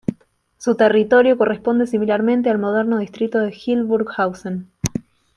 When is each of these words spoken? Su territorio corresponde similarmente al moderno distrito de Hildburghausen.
Su 0.57 0.73
territorio 0.73 1.37
corresponde 1.37 1.85
similarmente 1.85 2.49
al 2.49 2.57
moderno 2.57 2.97
distrito 2.97 3.37
de 3.37 3.53
Hildburghausen. 3.53 4.71